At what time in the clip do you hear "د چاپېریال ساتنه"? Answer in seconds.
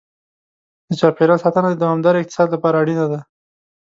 0.87-1.67